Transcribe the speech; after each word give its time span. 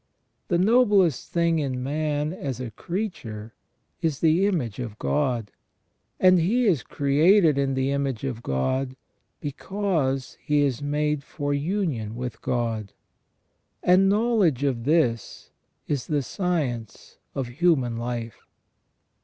The 0.47 0.57
noblest 0.57 1.29
thing 1.31 1.59
in 1.59 1.83
man 1.83 2.33
as 2.33 2.59
a 2.59 2.71
creature 2.71 3.53
is 4.01 4.19
the 4.19 4.47
image 4.47 4.79
of 4.79 4.97
God, 4.97 5.51
and 6.19 6.39
he 6.39 6.65
is 6.65 6.81
created 6.81 7.59
in 7.59 7.75
the 7.75 7.91
image 7.91 8.23
of 8.23 8.41
God 8.41 8.95
because 9.39 10.39
he 10.43 10.61
is 10.63 10.81
made 10.81 11.23
for 11.23 11.53
union 11.53 12.15
with 12.15 12.41
God. 12.41 12.93
The 13.85 13.95
knowledge 13.97 14.63
of 14.63 14.85
this 14.85 15.51
is 15.87 16.07
the 16.07 16.23
science 16.23 17.19
of 17.35 17.49
human 17.59 17.95
life. 17.95 18.47